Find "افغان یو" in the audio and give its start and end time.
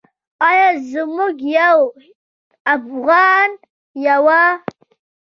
2.75-4.27